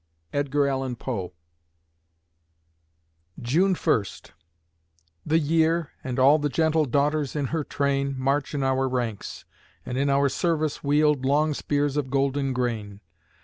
[0.33, 1.31] EDGAR ALLAN POE
[3.39, 4.31] June First...
[5.23, 9.45] The year, And all the gentle daughters in her train, March in our ranks,
[9.85, 13.01] and in our service wield Long spears of golden grain!